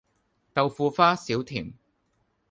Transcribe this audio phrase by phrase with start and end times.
[0.51, 1.75] 豆腐花少甜